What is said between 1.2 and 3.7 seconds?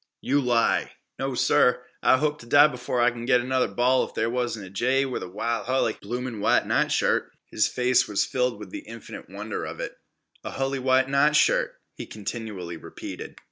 sir! I hope ter die b'fore I kin git anudder